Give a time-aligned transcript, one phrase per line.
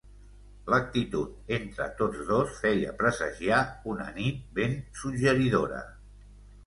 [0.73, 3.61] L’actitud entre tots dos feia presagiar
[3.95, 5.87] una nit ben suggeridora...